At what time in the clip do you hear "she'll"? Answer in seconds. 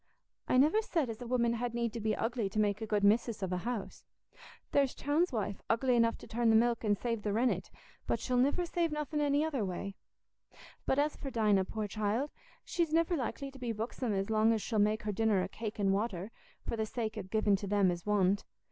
8.19-8.37, 14.63-14.79